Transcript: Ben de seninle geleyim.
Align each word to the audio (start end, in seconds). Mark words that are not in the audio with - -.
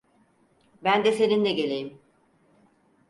Ben 0.83 1.03
de 1.05 1.11
seninle 1.11 1.51
geleyim. 1.51 1.99